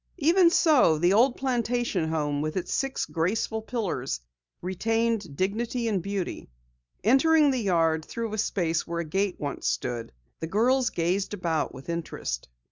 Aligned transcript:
Even 0.17 0.49
so, 0.49 0.97
the 0.97 1.13
old 1.13 1.37
plantation 1.37 2.09
home 2.09 2.41
with 2.41 2.57
its 2.57 2.73
six 2.73 3.05
graceful 3.05 3.61
pillars, 3.61 4.19
retained 4.59 5.35
dignity 5.35 5.87
and 5.87 6.01
beauty. 6.01 6.49
Entering 7.03 7.51
the 7.51 7.59
yard 7.61 8.03
through 8.03 8.33
a 8.33 8.39
space 8.39 8.87
where 8.87 9.01
a 9.01 9.05
gate 9.05 9.35
once 9.39 9.67
had 9.67 9.73
stood, 9.75 10.13
the 10.39 10.47
girls 10.47 10.89
gazed 10.89 11.35
about 11.35 11.75
with 11.75 11.87
interest. 11.87 12.49